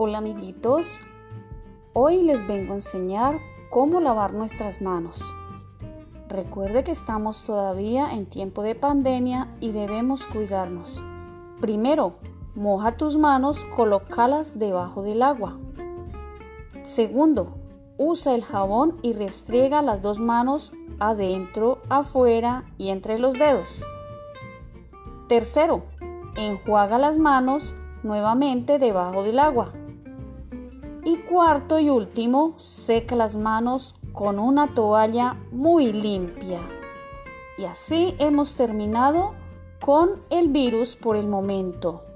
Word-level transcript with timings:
Hola 0.00 0.18
amiguitos, 0.18 1.00
hoy 1.92 2.22
les 2.22 2.46
vengo 2.46 2.72
a 2.72 2.76
enseñar 2.76 3.40
cómo 3.68 3.98
lavar 3.98 4.32
nuestras 4.32 4.80
manos. 4.80 5.20
Recuerde 6.28 6.84
que 6.84 6.92
estamos 6.92 7.42
todavía 7.42 8.14
en 8.14 8.26
tiempo 8.26 8.62
de 8.62 8.76
pandemia 8.76 9.48
y 9.58 9.72
debemos 9.72 10.24
cuidarnos. 10.24 11.02
Primero, 11.60 12.12
moja 12.54 12.96
tus 12.96 13.18
manos, 13.18 13.64
colócalas 13.74 14.60
debajo 14.60 15.02
del 15.02 15.20
agua. 15.20 15.58
Segundo, 16.84 17.56
usa 17.96 18.36
el 18.36 18.44
jabón 18.44 19.00
y 19.02 19.14
restriega 19.14 19.82
las 19.82 20.00
dos 20.00 20.20
manos 20.20 20.74
adentro, 21.00 21.80
afuera 21.88 22.66
y 22.78 22.90
entre 22.90 23.18
los 23.18 23.34
dedos. 23.34 23.82
Tercero, 25.28 25.82
enjuaga 26.36 26.98
las 26.98 27.18
manos 27.18 27.74
nuevamente 28.04 28.78
debajo 28.78 29.24
del 29.24 29.40
agua. 29.40 29.72
Y 31.08 31.16
cuarto 31.20 31.78
y 31.78 31.88
último, 31.88 32.52
seca 32.58 33.16
las 33.16 33.34
manos 33.34 33.94
con 34.12 34.38
una 34.38 34.74
toalla 34.74 35.38
muy 35.52 35.90
limpia. 35.90 36.60
Y 37.56 37.64
así 37.64 38.14
hemos 38.18 38.56
terminado 38.56 39.32
con 39.80 40.20
el 40.28 40.48
virus 40.48 40.96
por 40.96 41.16
el 41.16 41.26
momento. 41.26 42.07